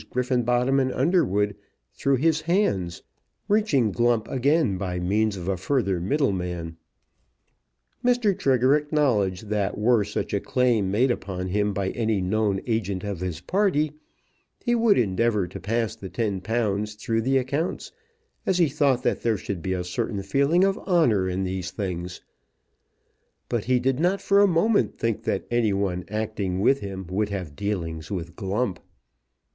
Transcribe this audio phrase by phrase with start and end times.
[0.09, 1.55] Griffenbottom and Underwood
[1.93, 3.03] through his hands,
[3.47, 6.75] reaching Glump again by means of a further middleman.
[8.03, 8.35] Mr.
[8.35, 13.19] Trigger acknowledged that were such a claim made upon him by any known agent of
[13.19, 13.91] his party,
[14.65, 17.91] he would endeavour to pass the ten pounds through the accounts,
[18.43, 22.21] as he thought that there should be a certain feeling of honour in these things;
[23.49, 27.29] but he did not for a moment think that any one acting with him would
[27.29, 28.79] have dealings with Glump.